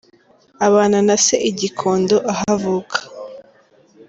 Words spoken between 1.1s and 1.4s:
se